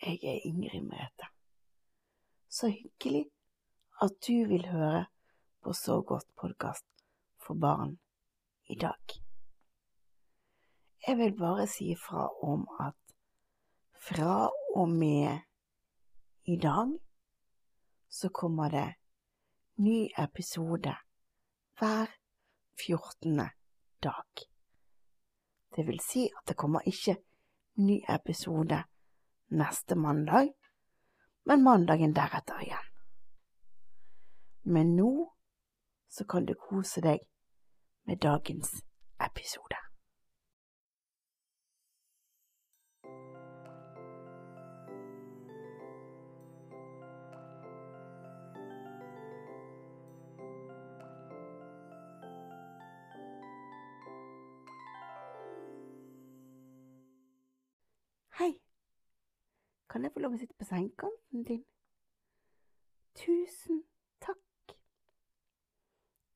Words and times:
Jeg 0.00 0.18
er 0.24 0.46
Ingrid 0.48 0.80
Merete. 0.80 1.26
Så 2.48 2.68
hyggelig 2.68 3.26
at 4.02 4.10
du 4.26 4.46
vil 4.48 4.66
høre 4.66 5.06
på 5.62 5.72
Så 5.72 6.02
godt 6.02 6.24
podkast 6.40 6.86
for 7.36 7.54
barn 7.54 7.98
i 8.66 8.74
dag. 8.74 9.20
Jeg 11.06 11.18
vil 11.18 11.36
bare 11.36 11.66
si 11.66 11.94
fra 11.94 12.28
om 12.42 12.64
at 12.80 12.96
fra 14.08 14.48
og 14.74 14.88
med 14.88 15.38
i 16.44 16.56
dag 16.56 16.96
så 18.08 18.28
kommer 18.28 18.68
det 18.68 18.94
ny 19.76 20.08
episode 20.18 20.94
hver 21.78 22.06
14. 22.86 23.36
dag. 24.02 24.48
Det 25.76 25.86
vil 25.86 26.00
si 26.00 26.30
at 26.38 26.48
det 26.48 26.56
kommer 26.56 26.80
ikke 26.86 27.16
ny 27.74 28.00
episode 28.08 28.84
neste 29.50 29.96
mandag, 29.98 30.52
men 31.44 31.62
mandagen 31.62 32.14
deretter 32.14 32.62
igjen. 32.62 32.88
Men 34.62 34.96
nå 34.96 35.12
så 36.08 36.24
kan 36.24 36.46
du 36.46 36.54
kose 36.54 37.00
deg 37.00 37.22
med 38.06 38.20
dagens 38.22 38.72
episode. 39.18 39.89
Kan 59.90 60.04
jeg 60.04 60.12
få 60.14 60.22
lov 60.22 60.36
å 60.36 60.38
sitte 60.38 60.54
på 60.58 60.66
sengekanten 60.68 61.44
din? 61.48 61.64
Tusen 63.18 63.82
takk. 64.22 64.74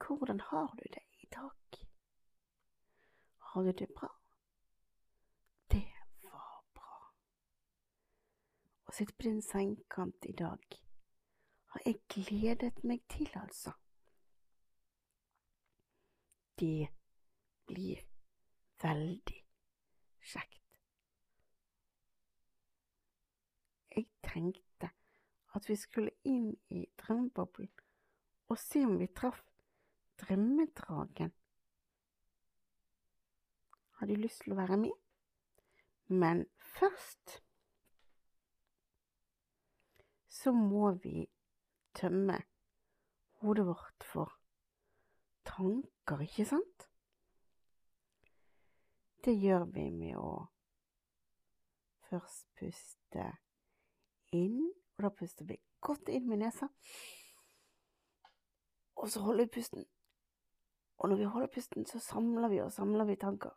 Hvordan 0.05 0.41
har 0.50 0.74
du 0.80 0.84
det 0.97 1.05
i 1.22 1.28
dag? 1.33 1.78
Har 3.38 3.62
du 3.62 3.72
det 3.72 3.88
bra? 3.94 4.10
Det 5.70 5.86
var 6.27 6.64
bra. 6.75 6.97
Å 8.91 8.97
sitte 8.97 9.14
på 9.14 9.28
din 9.28 9.42
sengekant 9.42 10.27
i 10.27 10.34
dag 10.34 10.80
har 11.75 11.82
jeg 11.86 12.02
gledet 12.08 12.84
meg 12.86 13.02
til, 13.10 13.30
altså. 13.34 13.72
Det 16.58 16.88
blir 17.66 18.02
veldig 18.82 19.41
kjekt. 20.22 20.53
Tenkte 24.34 24.90
at 25.54 25.68
vi 25.70 25.77
skulle 25.78 26.10
inn 26.27 26.50
i 26.74 26.82
drømmeboblen 26.98 27.70
og 28.50 28.58
se 28.58 28.82
om 28.84 28.96
vi 28.98 29.06
traff 29.14 29.44
drømmedragen. 30.20 31.30
Har 33.94 34.10
du 34.10 34.14
lyst 34.18 34.42
til 34.42 34.54
å 34.54 34.58
være 34.58 34.78
med? 34.82 34.96
Men 36.10 36.44
først 36.74 37.38
så 40.28 40.52
må 40.52 40.91
vi 41.04 41.28
tømme 41.94 42.41
hodet 43.41 43.66
vårt 43.66 44.08
for 44.10 44.34
tanker, 45.46 46.26
ikke 46.26 46.48
sant? 46.50 46.88
Det 49.24 49.32
gjør 49.38 49.64
vi 49.72 49.86
med 49.94 50.19
å 50.20 50.32
først 52.10 52.50
puste 52.58 53.30
inn, 54.34 54.60
og 54.96 55.06
da 55.06 55.10
puster 55.14 55.46
vi 55.48 55.58
godt 55.84 56.08
inn 56.12 56.28
med 56.28 56.42
nesa. 56.42 56.68
Og 58.94 59.10
så 59.10 59.20
holder 59.20 59.44
vi 59.44 59.50
pusten. 59.59 59.84
Og 60.98 61.09
når 61.09 61.16
vi 61.16 61.25
holder 61.25 61.48
pusten, 61.54 61.86
så 61.86 61.98
samler 61.98 62.48
vi 62.48 62.60
og 62.62 62.72
samler 62.72 63.04
vi 63.04 63.16
tanker. 63.16 63.50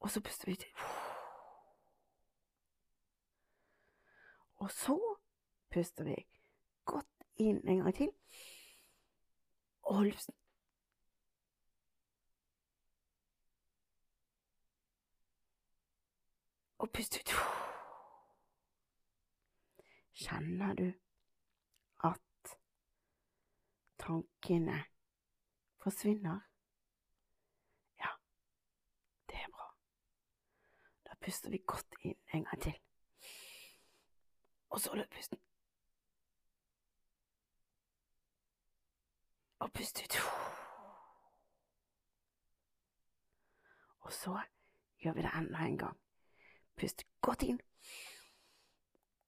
Og 0.00 0.10
så 0.10 0.20
puster 0.20 0.46
vi 0.46 0.56
til. 0.56 0.68
Og 4.56 4.70
så 4.70 4.98
puster 5.70 6.04
vi 6.04 6.16
godt 6.84 7.26
inn 7.36 7.60
en 7.68 7.82
gang 7.82 7.94
til. 7.94 8.10
Og 9.82 9.94
holder 9.94 10.12
pusten. 10.12 10.34
Og 16.78 16.90
pust 16.92 17.16
ut. 17.20 17.32
Kjenner 20.18 20.74
du 20.74 20.86
at 22.04 22.54
tankene 23.98 24.84
forsvinner? 25.82 26.40
Ja, 27.98 28.10
det 29.30 29.36
er 29.42 29.50
bra. 29.50 29.68
Da 31.06 31.18
puster 31.20 31.50
vi 31.50 31.62
godt 31.66 31.98
inn 32.02 32.18
en 32.32 32.44
gang 32.44 32.62
til. 32.62 32.80
Og 34.70 34.80
så 34.80 34.94
løp 34.94 35.10
pusten. 35.14 35.38
Og 39.58 39.72
pust 39.72 40.02
ut. 40.04 40.18
Og 44.00 44.12
så 44.12 44.40
gjør 44.98 45.12
vi 45.12 45.22
det 45.22 45.32
enda 45.34 45.58
en 45.66 45.78
gang. 45.78 46.07
Pust 46.78 47.04
godt 47.20 47.42
inn, 47.42 47.60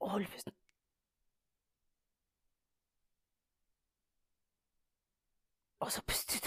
og 0.00 0.10
hold 0.10 0.26
pusten. 0.26 0.54
Og 5.80 5.92
så 5.92 6.02
pust 6.06 6.36
ut. 6.36 6.46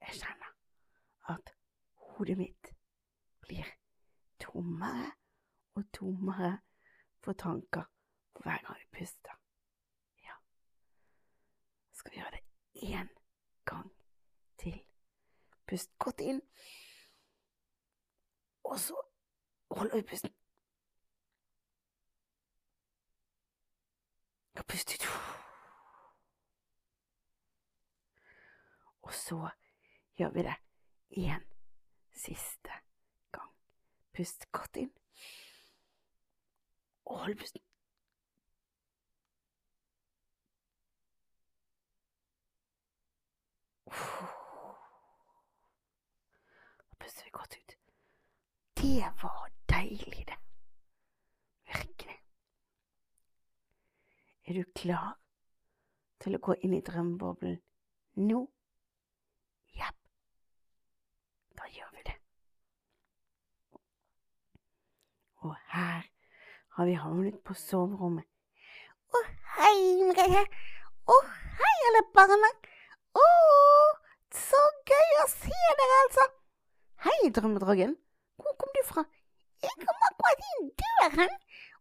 Jeg 0.00 0.20
kjenner 0.20 0.52
at 1.34 1.54
hodet 1.96 2.38
mitt 2.38 2.70
blir 3.40 3.66
tommere 4.38 5.10
og 5.74 5.84
tommere 5.92 6.58
for 7.24 7.32
tanker 7.32 7.90
hver 8.42 8.62
gang 8.66 8.78
vi 8.78 8.98
puster. 8.98 9.34
Ja, 10.22 10.36
skal 11.92 12.12
vi 12.12 12.16
gjøre 12.16 12.30
det 12.30 12.44
én 12.94 13.08
gang 13.64 13.92
til. 14.58 14.82
Pust 15.66 15.98
godt 15.98 16.20
inn. 16.20 16.42
Og 18.64 18.78
så 18.80 19.02
holder 19.70 19.96
vi 19.96 20.02
pusten. 20.02 20.34
Og 24.58 24.66
pust 24.66 24.94
ut. 24.94 25.04
Og 29.02 29.14
så 29.14 29.50
gjør 30.16 30.30
vi 30.30 30.42
det 30.42 30.56
én 31.10 31.44
siste 32.12 32.72
gang. 33.32 33.50
Pust 34.16 34.52
godt 34.52 34.76
inn. 34.76 34.92
Og 37.04 37.18
hold 37.18 37.36
pusten. 37.36 37.60
Da 46.90 46.94
puster 46.98 47.24
vi 47.24 47.30
godt 47.30 47.56
ut. 47.58 47.83
Det 48.94 49.12
var 49.22 49.50
deilig, 49.68 50.24
det. 50.28 50.36
Virkelig. 51.66 52.20
Er 54.46 54.54
du 54.54 54.64
klar 54.76 55.16
til 56.22 56.36
å 56.36 56.40
gå 56.46 56.54
inn 56.62 56.76
i 56.76 56.80
drømmeboblen 56.86 57.56
nå? 58.28 58.42
Jepp. 59.74 59.98
Da 61.58 61.66
gjør 61.74 61.90
vi 61.96 62.04
det. 62.06 62.14
Og 65.42 65.58
her 65.74 66.06
har 66.78 66.90
vi 66.92 66.94
havnet 66.94 67.42
på 67.42 67.58
soverommet. 67.64 68.30
Å, 69.10 69.24
hei, 69.56 69.74
Merete. 70.06 70.46
Å, 71.02 71.18
hei, 71.64 71.74
alle 71.90 72.04
barna. 72.14 72.54
Å, 73.18 73.26
så 74.46 74.64
gøy 74.86 75.20
å 75.24 75.28
se 75.34 75.66
dere, 75.82 76.00
altså. 76.06 76.30
Hei, 77.10 77.20
drømmedragen. 77.34 77.98
Hvor 78.54 78.66
kom 78.66 78.74
du 78.76 78.82
fra? 78.86 79.02
Jeg 79.62 79.72
kom 79.82 80.02
akkurat 80.08 80.42
inn 80.52 80.66
døren, 80.80 81.32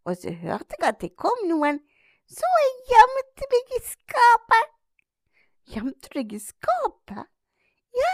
og 0.10 0.16
så 0.18 0.32
hørte 0.34 0.78
jeg 0.80 0.88
at 0.88 1.02
det 1.04 1.10
kom 1.22 1.42
noen, 1.46 1.76
så 2.26 2.48
jeg 2.62 2.72
gjemte 2.90 3.50
meg 3.52 3.74
i 3.78 3.80
skapet. 3.86 4.72
Gjemte 5.70 6.10
du 6.10 6.18
deg 6.18 6.34
i 6.34 6.40
skapet? 6.42 7.28
Ja, 8.00 8.14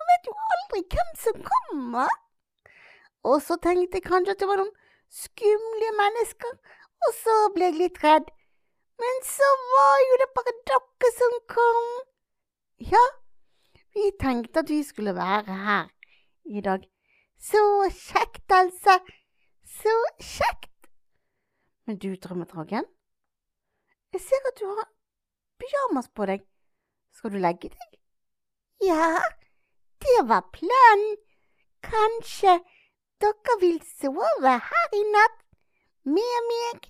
man 0.00 0.10
vet 0.10 0.26
jo 0.26 0.34
aldri 0.54 0.82
hvem 0.96 1.12
som 1.20 1.38
kommer. 1.46 2.10
Og 3.22 3.38
så 3.46 3.58
tenkte 3.62 4.00
jeg 4.00 4.06
kanskje 4.08 4.34
at 4.34 4.42
det 4.42 4.50
var 4.50 4.58
noen 4.58 4.74
skumle 5.20 5.92
mennesker, 6.00 6.58
og 7.06 7.16
så 7.20 7.38
ble 7.54 7.70
jeg 7.70 7.78
litt 7.84 8.02
redd. 8.02 8.34
Men 8.98 9.22
så 9.30 9.52
var 9.76 10.02
jo 10.08 10.18
det 10.24 10.30
bare 10.40 10.56
dere 10.72 11.14
som 11.20 11.38
kom. 11.54 11.88
Ja, 12.90 13.06
Vi 13.94 14.10
tenkte 14.20 14.60
at 14.60 14.68
vi 14.74 14.82
skulle 14.82 15.14
være 15.14 15.54
her 15.70 15.86
i 16.44 16.60
dag. 16.60 16.82
Så 17.38 17.62
kjekt, 17.90 18.50
altså. 18.50 18.98
Så 19.64 19.94
kjekt. 20.20 20.90
Men 21.86 21.98
du, 21.98 22.14
Drømmedragen, 22.16 22.84
jeg 24.12 24.20
ser 24.20 24.48
at 24.50 24.58
du 24.60 24.66
har 24.66 24.88
pyjamas 25.60 26.08
på 26.08 26.26
deg. 26.26 26.42
Skal 27.14 27.32
du 27.32 27.38
legge 27.38 27.70
deg? 27.70 27.98
Ja, 28.82 29.20
det 30.04 30.18
var 30.28 30.48
planen. 30.52 31.16
Kanskje 31.86 32.58
dere 33.22 33.56
vil 33.60 33.78
sove 33.86 34.52
her 34.68 34.96
i 34.98 35.02
natt 35.12 35.38
med 36.16 36.48
meg? 36.50 36.88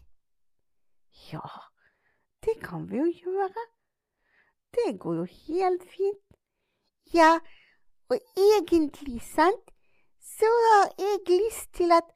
Ja, 1.32 1.44
det 2.46 2.56
kan 2.64 2.88
vi 2.90 3.02
jo 3.02 3.06
gjøre. 3.10 3.66
Det 4.76 4.98
går 5.00 5.20
jo 5.20 5.26
helt 5.46 5.84
fint. 5.90 6.24
Ja, 7.14 7.38
og 8.08 8.18
egentlig, 8.36 9.20
sant, 9.22 9.70
så 10.38 10.50
har 10.64 10.90
jeg 10.98 11.18
lyst 11.30 11.72
til 11.74 11.92
at 11.92 12.08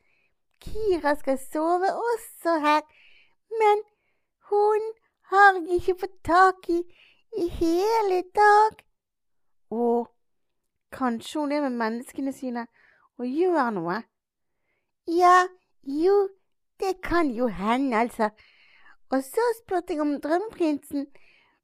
Kira 0.60 1.14
skal 1.16 1.38
sove 1.38 1.88
også 1.96 2.58
her, 2.60 2.80
men 3.60 3.84
hun 4.50 4.90
har 5.32 5.54
jeg 5.54 5.80
ikke 5.80 6.00
fått 6.00 6.18
tak 6.24 6.68
i 6.68 6.82
i 7.38 7.46
hele 7.48 8.22
dag. 8.34 8.82
Å, 9.70 9.86
kanskje 10.92 11.40
hun 11.40 11.52
er 11.54 11.64
med 11.66 11.78
menneskene 11.78 12.32
sine 12.34 12.66
og 13.20 13.26
gjør 13.26 13.70
noe? 13.76 14.00
Ja, 15.10 15.46
jo, 15.82 16.16
det 16.80 16.96
kan 17.06 17.30
jo 17.30 17.46
hende, 17.46 17.96
altså. 17.96 18.30
Og 19.10 19.22
så 19.24 19.46
spurte 19.60 19.94
jeg 19.94 20.02
om 20.02 20.18
drømmeprinsen 20.22 21.06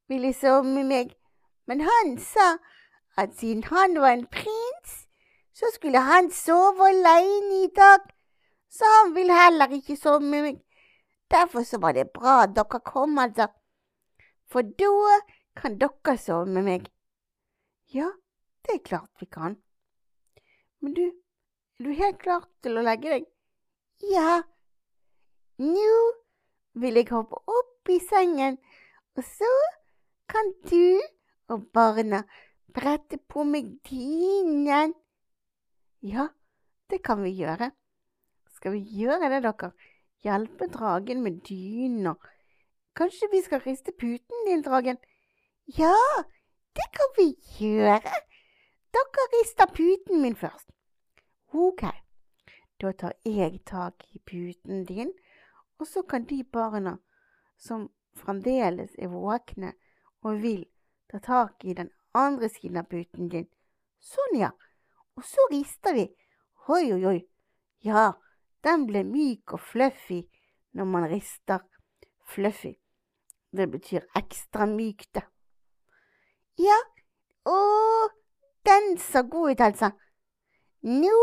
ville 0.09 0.33
sove 0.35 0.65
med 0.65 0.87
meg, 0.91 1.13
men 1.67 1.83
han 1.83 2.17
sa 2.23 2.57
at 3.19 3.35
siden 3.39 3.65
han 3.71 3.99
var 4.01 4.15
en 4.15 4.27
prins, 4.31 5.06
så 5.57 5.71
skulle 5.73 6.05
han 6.05 6.29
sove 6.35 6.91
alene 6.91 7.65
i 7.65 7.73
dag 7.75 8.13
så 8.77 8.85
han 8.85 9.15
vil 9.15 9.31
heller 9.33 9.73
ikke 9.73 9.97
sove 9.97 10.21
med 10.21 10.43
meg. 10.43 10.59
Derfor 11.31 11.65
så 11.67 11.79
var 11.83 11.93
det 11.97 12.11
bra 12.15 12.43
at 12.45 12.55
dere 12.57 12.81
kom, 12.85 13.19
altså. 13.19 13.49
For 14.51 14.63
da 14.63 15.21
kan 15.57 15.79
dere 15.81 16.17
sove 16.19 16.47
med 16.47 16.67
meg. 16.67 16.91
Ja, 17.95 18.11
det 18.67 18.75
er 18.75 18.85
klart 18.89 19.11
vi 19.21 19.27
kan. 19.27 19.57
Men 20.81 20.95
du, 20.95 21.07
er 21.79 21.85
du 21.85 21.91
helt 21.97 22.21
klar 22.21 22.45
til 22.63 22.79
å 22.79 22.85
legge 22.85 23.15
deg? 23.15 23.27
Ja. 24.13 24.43
Nå 25.59 25.97
vil 26.77 27.01
jeg 27.01 27.09
hoppe 27.11 27.41
opp 27.49 27.89
i 27.89 27.97
sengen, 28.11 28.59
og 29.17 29.25
så 29.25 29.53
kan 30.29 30.53
du 30.69 31.01
og 31.49 31.63
barna 31.73 32.25
brette 32.75 33.17
på 33.31 33.47
meg 33.49 33.71
dynen. 33.89 34.93
Ja, 36.07 36.29
det 36.91 37.03
kan 37.03 37.23
vi 37.23 37.33
gjøre. 37.35 37.71
Skal 38.55 38.77
vi 38.77 39.01
gjøre 39.01 39.31
det, 39.33 39.41
dere? 39.43 39.73
Hjelpe 40.23 40.69
dragen 40.71 41.23
med 41.25 41.41
dyner. 41.49 42.15
Kanskje 42.97 43.29
vi 43.33 43.41
skal 43.43 43.65
riste 43.65 43.91
puten 43.93 44.45
din, 44.47 44.63
dragen? 44.63 45.01
Ja, 45.79 45.97
det 46.79 46.87
kan 46.95 47.11
vi 47.17 47.27
gjøre. 47.59 48.13
Dere 48.95 49.25
rister 49.33 49.67
puten 49.75 50.23
min 50.23 50.37
først. 50.39 50.71
Ok, 51.53 51.83
da 52.81 52.93
tar 52.93 53.17
jeg 53.25 53.65
tak 53.67 54.07
i 54.15 54.23
puten 54.23 54.85
din, 54.87 55.11
og 55.79 55.87
så 55.87 56.03
kan 56.03 56.25
de 56.25 56.45
barna 56.45 56.99
som 57.59 57.89
fremdeles 58.15 58.95
er 58.99 59.11
våkne 59.11 59.73
og 60.23 60.39
vil 60.43 60.63
ta 61.11 61.19
tak 61.19 61.65
i 61.65 61.75
den 61.75 61.91
andre 62.15 62.49
siden 62.49 62.79
av 62.79 62.87
puten 62.95 63.29
din. 63.29 63.51
Sånn, 63.99 64.39
ja. 64.39 64.53
Og 65.17 65.25
så 65.25 65.49
rister 65.51 65.95
vi. 65.97 66.07
Oi, 66.69 66.93
oi, 66.93 67.05
oi. 67.07 67.19
Ja, 67.87 68.11
den 68.65 68.87
ble 68.89 69.05
myk 69.07 69.55
og 69.57 69.63
fluffy 69.63 70.23
når 70.77 70.91
man 70.91 71.09
rister. 71.11 71.63
Fluffy. 72.27 72.75
Det 73.57 73.69
betyr 73.71 74.05
ekstra 74.19 74.67
myk, 74.69 75.07
det. 75.15 75.23
Ja, 76.59 76.77
og 77.47 78.11
den 78.67 78.99
så 78.99 79.23
god 79.23 79.51
ut, 79.51 79.61
altså. 79.61 79.91
Nå 80.83 81.17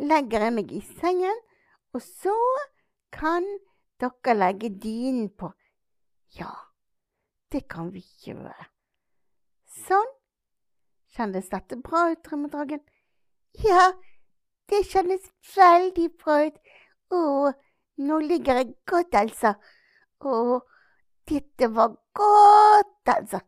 legger 0.00 0.46
jeg 0.46 0.54
meg 0.54 0.72
i 0.72 0.82
sengen, 1.00 1.40
og 1.94 2.02
så 2.02 2.34
kan 3.14 3.46
dere 4.02 4.36
legge 4.36 4.70
dynen 4.82 5.30
på. 5.38 5.50
Ja, 6.38 6.52
det 7.52 7.64
kan 7.70 7.92
vi 7.94 8.04
gjøre. 8.26 8.68
Sånn. 9.86 10.10
Kjennes 11.14 11.46
dette 11.50 11.78
bra 11.78 12.08
ut, 12.10 12.22
Drømmedragen? 12.26 12.82
Ja, 13.62 13.92
det 14.70 14.82
kjennes 14.90 15.26
veldig 15.54 16.08
bra 16.18 16.40
ut. 16.48 16.56
Å, 17.14 17.20
nå 18.02 18.18
ligger 18.24 18.58
jeg 18.60 18.74
godt, 18.90 19.14
altså. 19.14 19.54
Å, 20.24 20.58
dette 21.30 21.68
var 21.76 21.94
godt, 22.18 23.12
altså. 23.14 23.40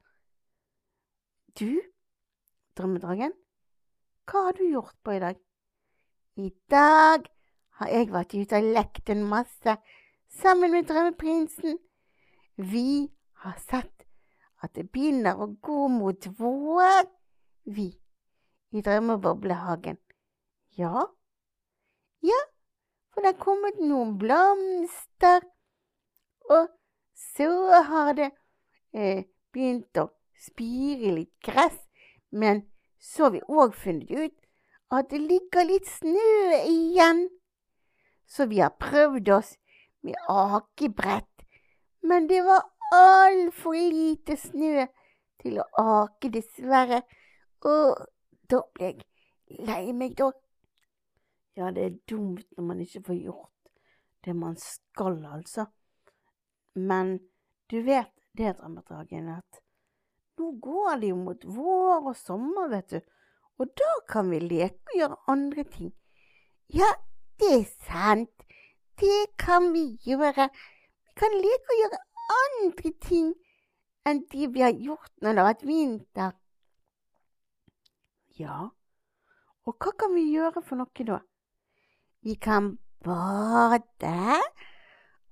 Du, 1.57 1.81
drømmedragen, 2.77 3.35
hva 4.29 4.47
har 4.47 4.57
du 4.59 4.65
gjort 4.69 4.95
på 5.03 5.17
i 5.17 5.21
dag? 5.23 5.43
I 6.37 6.53
dag 6.71 7.27
har 7.81 7.93
jeg 7.93 8.13
vært 8.13 8.35
ute 8.37 8.61
og 8.61 8.73
lekt 8.77 9.11
en 9.11 9.25
masse 9.27 9.77
sammen 10.43 10.75
med 10.75 10.89
drømmeprinsen. 10.91 11.79
Vi 12.57 13.09
har 13.43 13.57
sett 13.65 14.07
at 14.63 14.75
det 14.77 14.89
begynner 14.93 15.41
å 15.41 15.51
gå 15.65 15.87
mot 15.93 16.29
vår, 16.39 17.09
vi, 17.73 17.91
i 18.77 18.85
drømmeboblehagen. 18.85 19.99
Ja, 20.77 21.07
ja, 22.23 22.41
for 23.13 23.25
det 23.25 23.33
er 23.33 23.41
kommet 23.41 23.79
noen 23.81 24.17
blomster, 24.21 25.45
og 26.51 26.69
så 27.17 27.51
har 27.89 28.13
det 28.19 28.31
eh, 28.93 29.25
begynt 29.53 29.97
å 30.01 30.11
spire 30.41 31.15
litt 31.17 31.33
gress, 31.45 31.79
men 32.31 32.67
så 33.01 33.29
har 33.29 33.37
vi 33.37 33.45
òg 33.49 33.77
funnet 33.77 34.11
ut 34.11 34.37
at 34.93 35.09
det 35.11 35.23
ligger 35.23 35.67
litt 35.67 35.89
snø 35.89 36.61
igjen. 36.67 37.27
Så 38.27 38.47
vi 38.51 38.61
har 38.61 38.75
prøvd 38.81 39.31
oss 39.35 39.55
med 40.05 40.19
akebrett, 40.29 41.47
men 42.03 42.29
det 42.31 42.43
var 42.47 42.67
altfor 42.95 43.75
lite 43.75 44.37
snø 44.39 44.87
til 45.43 45.61
å 45.63 45.67
ake, 45.83 46.31
dessverre. 46.35 47.03
Og 47.67 47.97
da 48.51 48.63
ble 48.75 48.91
jeg 48.91 49.67
lei 49.67 49.93
meg, 49.93 50.17
da. 50.19 50.31
Ja, 51.57 51.71
det 51.73 51.85
er 51.85 51.99
dumt 52.11 52.47
når 52.57 52.67
man 52.71 52.81
ikke 52.85 53.05
får 53.09 53.21
gjort 53.23 53.71
det 54.27 54.35
man 54.37 54.57
skal, 54.61 55.21
altså. 55.25 55.67
Men 56.75 57.19
du 57.71 57.81
vet 57.87 58.13
det, 58.37 58.57
Drømmedragen, 58.59 59.29
at 59.29 59.61
nå 60.37 60.51
går 60.61 60.99
det 61.01 61.13
jo 61.13 61.21
mot 61.21 61.47
vår 61.57 62.11
og 62.11 62.17
sommer, 62.19 62.69
vet 62.69 62.91
du, 62.91 62.99
og 63.59 63.71
da 63.81 63.93
kan 64.11 64.29
vi 64.31 64.41
leke 64.43 64.91
og 64.91 64.99
gjøre 64.99 65.21
andre 65.33 65.65
ting. 65.65 65.93
Ja, 66.69 66.91
det 67.41 67.53
er 67.55 67.65
sant, 67.87 68.45
det 69.01 69.37
kan 69.41 69.71
vi 69.73 69.87
gjøre. 70.05 70.51
Vi 70.51 71.15
kan 71.17 71.39
leke 71.41 71.73
og 71.73 71.81
gjøre 71.83 72.03
andre 72.41 72.93
ting 73.01 73.33
enn 74.07 74.23
de 74.33 74.51
vi 74.53 74.63
har 74.63 74.75
gjort 74.75 75.13
når 75.23 75.31
det 75.31 75.43
har 75.43 75.49
vært 75.53 75.67
vinter. 75.67 76.35
Ja, 78.37 78.69
og 79.65 79.81
hva 79.81 79.95
kan 79.97 80.13
vi 80.13 80.27
gjøre 80.35 80.61
for 80.61 80.77
noe 80.77 81.05
da? 81.09 81.23
Vi 82.21 82.35
kan 82.37 82.77
bade, 83.01 84.37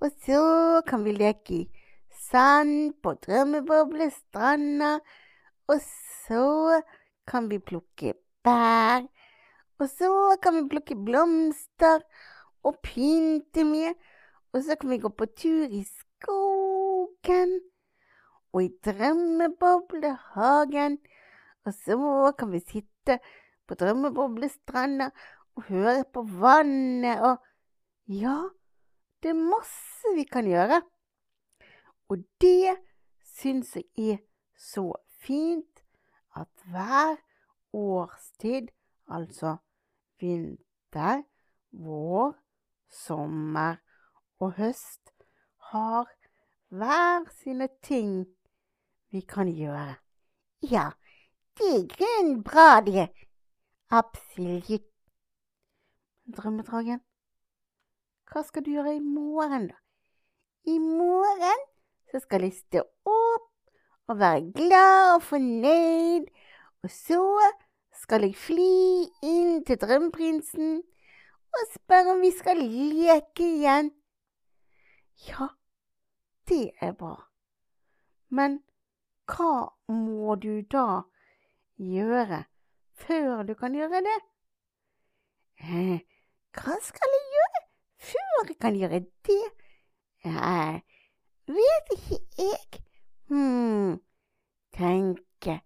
og 0.01 0.09
så 0.25 0.81
kan 0.89 1.05
vi 1.05 1.13
leke 1.13 1.53
i 1.59 1.69
sand 2.17 2.97
på 3.05 3.13
drømmeboblestranda, 3.27 5.05
og 5.69 5.79
så 5.85 6.81
kan 7.29 7.51
vi 7.51 7.59
plukke 7.61 8.15
bær, 8.47 9.05
og 9.77 9.89
så 9.93 10.41
kan 10.41 10.57
vi 10.57 10.65
plukke 10.73 10.97
blomster 10.97 12.01
og 12.65 12.81
pynte 12.89 13.65
med, 13.69 13.93
og 14.57 14.65
så 14.65 14.81
kan 14.81 14.89
vi 14.95 15.03
gå 15.05 15.13
på 15.13 15.29
tur 15.37 15.69
i 15.69 15.85
skogen 15.91 17.61
og 18.55 18.63
i 18.65 18.71
drømmeboblehagen, 18.87 20.97
og 21.65 21.75
så 21.75 22.33
kan 22.39 22.53
vi 22.53 22.61
sitte 22.61 23.19
på 23.67 23.77
drømmeboblestranda 23.81 25.11
og 25.57 25.69
høre 25.71 26.05
på 26.13 26.23
vannet 26.23 27.23
og 27.25 27.51
Ja, 28.07 28.51
det 29.23 29.31
er 29.33 29.47
masse 29.49 30.11
vi 30.13 30.27
kan 30.29 30.45
gjøre. 30.45 30.83
Og 32.13 32.21
det 32.41 32.75
syns 33.25 33.71
jeg 33.77 33.87
er 33.97 34.19
så 34.61 34.91
fint 35.25 35.81
at 36.37 36.51
hver 36.69 37.17
årstid, 37.73 38.69
altså 39.09 39.57
vinter, 40.21 41.23
vår, 41.73 42.35
sommer 42.91 43.81
og 44.39 44.53
høst, 44.53 45.15
har 45.73 46.13
hver 46.69 47.25
sine 47.41 47.69
ting 47.83 48.27
vi 49.11 49.21
kan 49.21 49.49
gjøre. 49.49 49.95
Ja, 50.71 50.91
grunn 51.59 52.43
bra, 52.43 52.81
det. 52.81 53.09
Absolutt. 53.91 54.91
Drømmedragen, 56.37 57.01
hva 58.33 58.43
skal 58.43 58.65
du 58.65 58.71
gjøre 58.73 58.95
i 58.97 59.01
morgen, 59.01 59.67
da? 59.69 59.77
I 60.65 60.79
morgen 60.81 61.67
så 62.11 62.23
skal 62.25 62.47
jeg 62.47 62.55
stå 62.57 62.81
opp 63.05 63.51
og 64.09 64.19
være 64.19 64.53
glad 64.57 65.11
og 65.15 65.23
fornøyd, 65.23 66.31
og 66.83 66.91
så 66.91 67.21
skal 68.01 68.25
jeg 68.25 68.39
fly 68.41 69.05
inn 69.23 69.61
til 69.69 69.79
drømmeprinsen 69.85 70.81
og 71.55 71.69
spørre 71.75 72.17
om 72.17 72.25
vi 72.25 72.33
skal 72.33 72.65
leke 72.65 73.45
igjen. 73.45 73.93
Ja, 75.29 75.53
det 76.49 76.71
er 76.81 76.97
bra. 76.97 77.17
Men 78.29 78.63
hva 79.29 79.69
må 79.93 80.35
du 80.41 80.65
da 80.73 81.05
gjøre 81.79 82.45
før 82.95 83.43
du 83.43 83.55
kan 83.59 83.75
gjøre 83.75 84.01
det? 84.07 84.19
Eh, 85.65 86.01
hva 86.55 86.77
skal 86.83 87.15
jeg 87.17 87.31
gjøre 87.35 87.63
før 88.11 88.49
jeg 88.49 88.59
kan 88.61 88.77
gjøre 88.79 89.01
det? 89.27 89.41
Jeg 90.25 90.83
vet 91.47 91.95
ikke 91.97 92.19
jeg. 92.39 92.83
Hm, 93.29 94.01
tenke, 94.73 95.61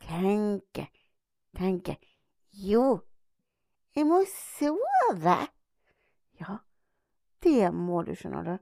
tenke, 0.00 0.86
tenke. 1.56 1.96
Jo, 2.52 3.00
jeg 3.96 4.06
må 4.06 4.22
sove. 4.30 5.36
Ja, 6.40 6.58
det 7.42 7.72
må 7.74 8.02
du, 8.02 8.14
skjønner 8.16 8.48
du. 8.48 8.56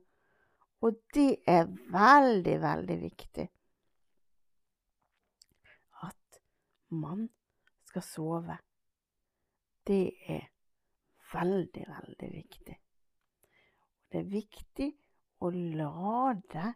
Og 0.85 0.97
det 1.15 1.39
er 1.49 1.69
veldig, 1.93 2.57
veldig 2.61 2.97
viktig 3.01 3.47
at 6.05 6.41
man 6.95 7.29
skal 7.89 8.05
sove. 8.07 8.57
Det 9.87 10.15
er 10.31 10.49
veldig, 11.33 11.85
veldig 11.89 12.31
viktig. 12.33 12.77
Det 14.11 14.21
er 14.21 14.31
viktig 14.31 14.91
å 15.43 15.51
lade 15.51 16.69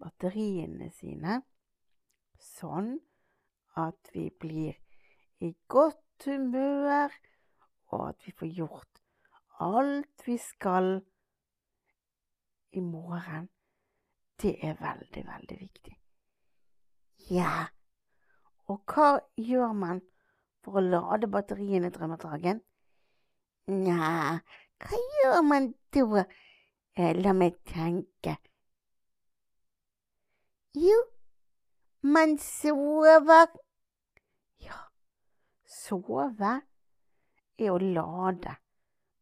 batteriene 0.00 0.90
sine 0.96 1.40
sånn 2.40 2.96
at 3.80 4.10
vi 4.14 4.28
blir 4.40 4.78
i 5.44 5.52
godt 5.68 6.26
humør, 6.26 7.12
og 7.92 8.08
at 8.08 8.26
vi 8.26 8.32
får 8.34 8.50
gjort 8.56 9.02
alt 9.62 10.26
vi 10.26 10.36
skal 10.38 10.98
i 12.74 12.80
morgen, 12.80 13.48
det 14.42 14.56
er 14.66 14.74
veldig, 14.80 15.22
veldig 15.26 15.58
viktig. 15.60 15.94
Ja, 17.30 17.66
og 18.70 18.80
hva 18.88 19.08
gjør 19.36 19.72
man 19.76 20.00
for 20.64 20.80
å 20.80 20.84
lade 20.84 21.28
batteriene, 21.28 21.90
Drømmedragen? 21.92 22.62
Nja, 23.68 24.40
hva 24.80 25.00
gjør 25.18 25.40
man 25.44 25.70
da? 25.92 26.24
Eh, 26.94 27.12
la 27.16 27.32
meg 27.34 27.56
tenke. 27.66 28.36
Jo, 30.78 30.98
man 32.02 32.36
sover. 32.38 33.48
Ja, 34.62 34.78
sove 35.66 36.52
er 37.58 37.72
å 37.72 37.78
lade 37.78 38.56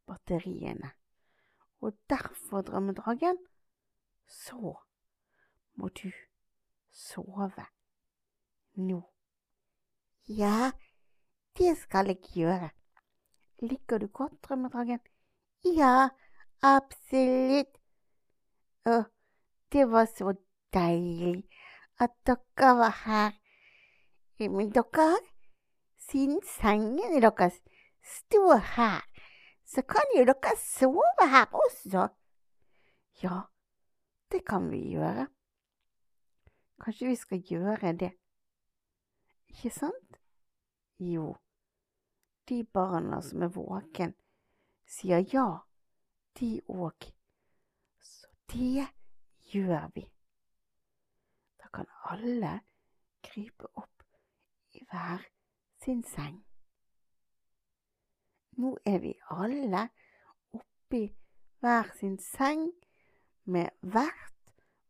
batteriene. 0.08 0.92
Og 1.82 1.96
derfor, 2.10 2.62
drømmedragen, 2.62 3.40
så 4.26 4.76
må 5.74 5.88
du 5.88 6.10
sove 6.90 7.66
nå. 8.74 9.11
Ja, 10.28 10.70
det 11.58 11.76
skal 11.78 12.06
jeg 12.06 12.18
gjøre. 12.34 12.70
Liker 13.62 13.98
du 13.98 14.06
godt, 14.06 14.32
drømmedragen? 14.44 15.00
Ja, 15.64 16.08
absolutt. 16.62 17.74
Å, 18.86 19.02
det 19.72 19.88
var 19.90 20.06
så 20.06 20.34
deilig 20.74 21.42
at 21.98 22.14
dere 22.26 22.70
var 22.78 22.94
her. 23.02 23.34
Men 24.38 24.70
dere, 24.74 25.10
siden 25.98 26.40
sengene 26.46 27.20
deres 27.22 27.58
står 28.02 28.62
her 28.76 29.02
så 29.66 29.82
kan 29.82 30.16
jo 30.16 30.24
dere 30.28 30.56
sove 30.58 31.28
her 31.34 31.50
også. 31.66 32.08
Ja, 33.22 33.42
det 34.32 34.44
kan 34.46 34.70
vi 34.70 34.84
gjøre. 34.94 35.26
Kanskje 36.82 37.08
vi 37.10 37.16
skal 37.16 37.42
gjøre 37.46 37.92
det. 37.98 38.14
Ikke 39.52 39.70
sant? 39.70 40.18
Jo, 40.98 41.36
de 42.48 42.64
barna 42.64 43.22
som 43.22 43.42
er 43.42 43.48
våken, 43.52 44.14
sier 44.88 45.24
ja, 45.32 45.46
de 46.38 46.60
òg. 46.68 47.12
Så 48.00 48.26
det 48.52 48.86
gjør 49.52 49.90
vi. 49.94 50.06
Da 51.60 51.68
kan 51.74 51.86
alle 52.10 52.60
krype 53.22 53.66
opp 53.76 54.02
i 54.72 54.84
hver 54.88 55.28
sin 55.84 56.04
seng. 56.04 56.44
Nå 58.56 58.76
er 58.86 58.98
vi 59.04 59.14
alle 59.30 59.88
oppi 60.56 61.14
hver 61.60 61.92
sin 62.00 62.18
seng 62.18 62.72
med 63.44 63.68
hvert 63.80 64.32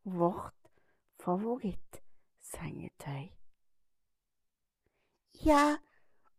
vårt 0.04 0.54
favorittsengetøy. 1.22 3.41
Ja, 5.46 5.76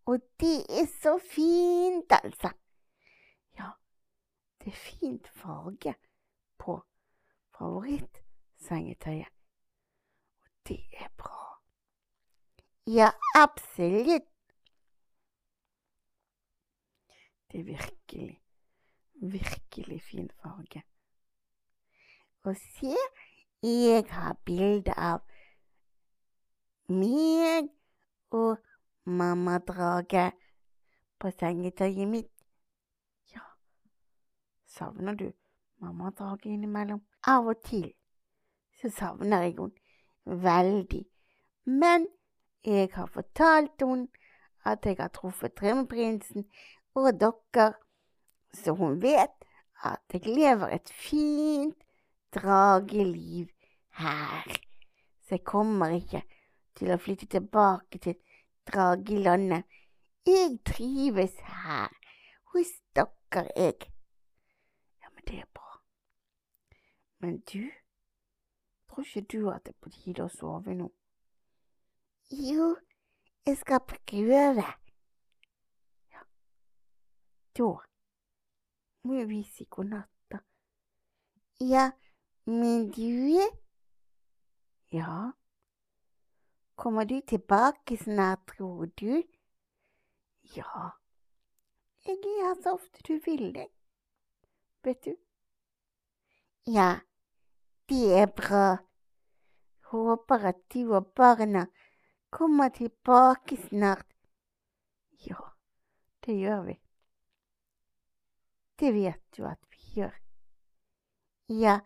og 0.06 0.20
det 0.40 0.60
er 0.70 0.86
så 1.02 1.20
fint, 1.32 2.12
altså. 2.24 2.50
Ja, 3.60 3.70
det 4.60 4.68
er 4.68 4.78
fint 4.78 5.28
farge 5.28 5.96
på 6.58 6.82
favorittsengetøyet. 7.58 9.28
Og 10.44 10.50
det 10.68 10.80
er 10.94 11.08
bra. 11.18 11.62
Ja, 12.88 13.10
absolutt. 13.36 14.30
Det 17.52 17.60
er 17.60 17.64
virkelig, 17.64 18.42
virkelig 19.14 20.02
fin 20.02 20.32
farge. 20.42 20.84
Og 22.44 22.56
se, 22.56 22.96
jeg 23.64 24.06
har 24.10 24.38
bilde 24.46 24.94
av 24.98 25.20
meg 26.90 27.70
og 28.32 28.58
mammadrage 29.06 30.32
på 31.20 31.32
sengetøyet 31.40 32.08
mitt. 32.08 32.32
Ja, 33.36 33.44
savner 34.68 35.16
du 35.16 35.32
mammadraget 35.82 36.46
innimellom? 36.46 37.02
Av 37.28 37.48
og 37.48 37.62
til 37.64 37.92
så 38.82 38.90
savner 38.92 39.46
jeg 39.46 39.56
henne 39.58 40.42
veldig. 40.44 41.06
Men 41.66 42.08
jeg 42.66 42.90
har 42.94 43.08
fortalt 43.08 43.80
henne 43.80 44.08
at 44.66 44.86
jeg 44.86 44.98
har 45.00 45.12
truffet 45.16 45.56
drømmeprinsen 45.60 46.46
og 46.96 47.20
dere, 47.20 47.74
så 48.54 48.76
hun 48.76 49.02
vet 49.02 49.48
at 49.84 50.00
jeg 50.14 50.28
lever 50.28 50.68
et 50.68 50.90
fint 50.90 51.76
drageliv 52.36 53.48
her. 53.90 54.60
Så 55.24 55.36
jeg 55.36 55.44
kommer 55.44 55.96
ikke 55.96 56.24
til 56.76 56.92
å 56.94 57.00
flytte 57.00 57.28
tilbake 57.32 58.00
til 58.04 58.16
dragelandet. 58.72 59.64
Jeg 60.26 60.60
trives 60.66 61.36
her, 61.40 61.90
hos 62.54 62.72
dere, 62.96 63.48
jeg. 63.56 63.80
Ja, 65.02 65.10
men 65.10 65.24
det 65.28 65.40
er 65.40 65.50
bra. 65.54 65.82
Men 67.20 67.40
du, 67.40 67.70
tror 68.90 69.04
ikke 69.04 69.22
du 69.22 69.50
at 69.50 69.66
det 69.66 69.74
er 69.74 69.80
på 69.82 69.90
tide 69.90 70.24
å 70.24 70.32
sove 70.32 70.76
nå? 70.78 70.90
Jo, 72.32 72.76
jeg 73.46 73.58
skal 73.58 73.84
prøve. 73.88 74.66
Ja, 76.14 76.24
Da 77.58 77.70
må 79.04 79.26
vi 79.28 79.44
si 79.44 79.68
god 79.70 79.92
natt, 79.92 80.10
da. 80.32 80.40
Ja, 81.60 81.92
men 82.46 82.92
du 82.92 83.40
Ja, 84.94 85.32
kommer 86.76 87.06
du 87.06 87.22
tilbake 87.22 87.98
snart, 87.98 88.48
tror 88.48 88.86
du? 88.86 89.24
Ja, 90.56 90.90
jeg 92.06 92.18
er 92.18 92.48
her 92.48 92.56
så 92.64 92.74
ofte 92.74 93.04
du 93.08 93.20
vil 93.26 93.54
det, 93.56 93.68
vet 94.84 95.06
du. 95.06 95.16
Ja, 96.68 97.00
det 97.90 98.04
er 98.20 98.26
bra. 98.26 98.78
Håper 99.92 100.48
at 100.50 100.62
du 100.74 100.94
og 100.96 101.12
barna 101.16 101.66
kommer 102.30 102.70
tilbake 102.70 103.58
snart. 103.68 104.08
Ja, 105.28 105.40
det 106.26 106.40
gjør 106.40 106.62
vi. 106.68 106.80
Det 108.80 108.94
vet 108.94 109.22
du 109.38 109.46
at 109.46 109.60
vi 109.72 110.00
gjør. 110.00 110.16
Ja, 111.50 111.80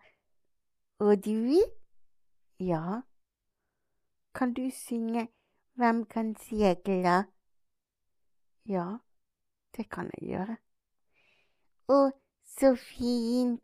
og 0.98 1.24
du? 1.24 1.62
Ja, 2.60 3.02
kan 4.38 4.52
du 4.54 4.70
synge 4.70 5.28
Hvem 5.78 6.04
kan 6.04 6.36
segle? 6.36 7.24
Ja, 8.66 8.96
det 9.76 9.90
kan 9.90 10.10
jeg 10.18 10.28
gjøre. 10.28 10.56
Å, 11.88 11.98
så 12.44 12.72
fint. 12.74 13.62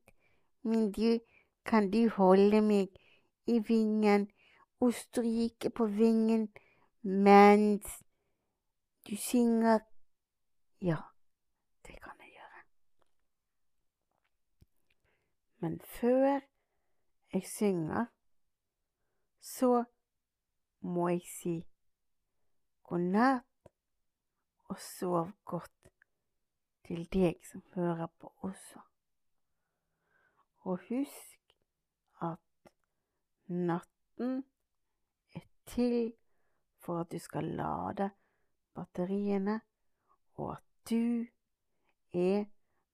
Men 0.62 0.92
du, 0.92 1.18
kan 1.66 1.90
du 1.90 2.08
holde 2.16 2.60
meg 2.62 2.94
i 3.50 3.58
vingen 3.68 4.28
og 4.80 4.94
stryke 4.94 5.70
på 5.70 5.86
vingen 5.86 6.46
mens 7.02 7.98
du 9.08 9.16
synger? 9.16 9.82
Ja, 10.80 11.00
det 11.86 11.98
kan 12.02 12.22
jeg 12.22 12.30
gjøre. 12.36 12.62
Men 15.58 15.80
før 15.98 16.38
jeg 17.34 17.42
synger, 17.56 18.06
så 19.40 19.84
må 20.84 21.08
jeg 21.08 21.22
si 21.28 21.54
god 22.84 23.06
natt 23.14 23.70
og 24.68 24.80
sov 24.80 25.30
godt 25.48 25.92
til 26.84 27.06
deg 27.12 27.40
som 27.48 27.62
hører 27.74 28.10
på 28.20 28.32
også. 28.44 28.82
Og 30.68 30.80
husk 30.88 31.54
at 32.24 32.72
natten 33.48 34.44
er 35.34 35.46
til 35.66 36.12
for 36.84 37.00
at 37.00 37.12
du 37.12 37.18
skal 37.18 37.44
lade 37.44 38.10
batteriene, 38.74 39.60
og 40.34 40.52
at 40.56 40.64
du 40.90 41.26
er 42.12 42.44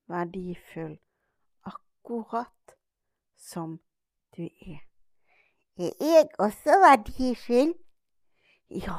verdifull 0.07 0.99
akkurat 1.63 2.77
som 3.35 3.79
du 4.37 4.43
er. 4.43 4.90
Er 5.81 5.93
jeg 5.99 6.27
også 6.37 6.77
verdifull? 6.83 7.73
Ja, 8.69 8.97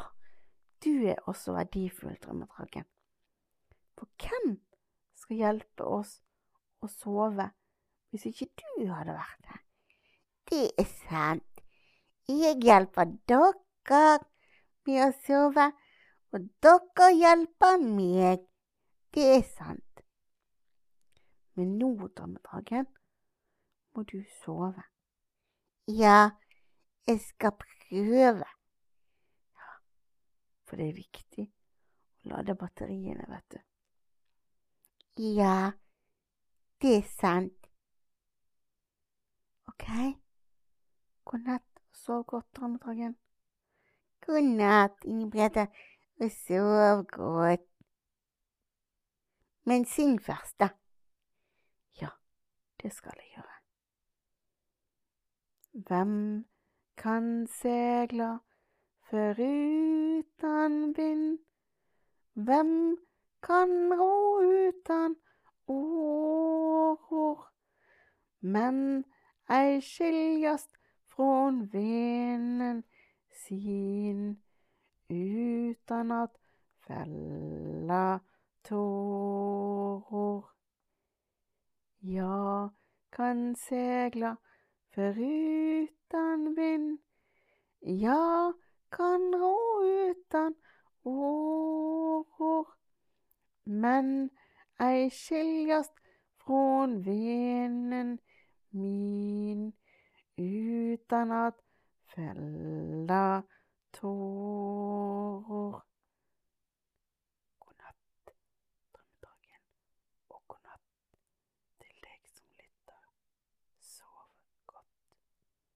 du 0.85 0.91
er 1.07 1.15
også 1.31 1.53
verdifull, 1.53 2.17
drømmedragen. 2.25 2.85
For 3.99 4.09
hvem 4.19 4.57
skal 5.15 5.37
hjelpe 5.37 5.87
oss 5.87 6.17
å 6.83 6.91
sove 6.91 7.47
hvis 8.11 8.27
ikke 8.33 8.51
du 8.59 8.89
hadde 8.91 9.15
vært 9.15 9.53
her? 9.53 9.63
Det 10.51 10.65
er 10.79 10.89
sant. 11.07 11.63
Jeg 12.29 12.59
hjelper 12.65 13.15
dere 13.31 14.19
med 14.87 15.05
å 15.07 15.09
sove, 15.23 15.71
og 16.35 16.51
dere 16.65 17.09
hjelper 17.15 17.79
meg. 17.87 18.43
Det 19.15 19.29
er 19.39 19.47
sant. 19.47 20.05
Men 21.55 21.77
nå, 21.79 21.95
drømmedragen, 22.17 22.91
må 23.95 24.05
du 24.09 24.19
sove. 24.43 24.83
Ja, 25.87 26.33
jeg 27.07 27.21
skal 27.21 27.53
prøve. 27.59 28.47
Ja, 29.55 29.73
for 30.65 30.77
det 30.77 30.89
er 30.89 30.97
viktig 30.97 31.47
å 32.23 32.33
lade 32.33 32.57
batteriene, 32.59 33.27
vet 33.29 33.57
du. 33.57 33.61
Ja, 35.37 35.73
det 36.83 36.97
er 36.97 37.09
sant. 37.09 37.69
OK. 39.69 39.87
God 41.25 41.45
natt 41.47 41.83
og 41.83 41.97
sov 41.97 42.25
godt, 42.31 42.49
drømmedragen. 42.57 43.17
God 44.27 44.49
natt, 44.57 45.05
Ingebrigte, 45.05 45.67
og 46.21 46.31
sov 46.31 47.05
godt. 47.13 47.67
Men 49.65 49.85
syng 49.87 50.17
først, 50.23 50.59
da. 50.61 50.69
Ja, 52.01 52.09
det 52.83 52.93
skal 52.95 53.19
jeg 53.19 53.35
gjøre. 53.37 53.59
Hvem 55.73 56.45
kan 56.97 57.47
segla 57.47 58.39
foruten 59.11 60.97
vind? 60.97 61.39
Hvem 62.35 62.99
kan 63.43 63.93
ro 63.93 64.41
utan 64.41 65.17
åror? 65.67 67.39
Men 68.41 69.05
ei 69.49 69.81
skiljast 69.81 70.77
från 71.09 71.67
vinden 71.67 72.83
sin 73.33 74.43
utan 75.09 76.13
at 76.13 76.37
fella 76.87 78.21
tårer. 78.63 80.45
Ja, 82.01 82.71
kan 83.11 83.57
segla 83.57 84.37
foruten 84.95 86.55
vind. 86.57 86.99
Ja, 87.81 88.53
kan 88.91 89.35
rå 89.35 89.85
utan 90.11 90.55
åror. 91.03 92.67
Men 93.65 94.31
ei 94.79 95.11
skiljast 95.11 95.95
från 96.45 97.03
venen 97.03 98.19
min 98.71 99.73
utan 100.37 101.33
at 101.33 101.59
fella 102.15 103.43
tårer. 104.01 105.92